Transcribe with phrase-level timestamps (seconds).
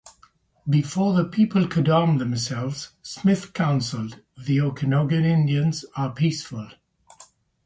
[0.67, 6.71] Before the people could arm themselves, Smith counseled, The Okanogan Indians are peaceful.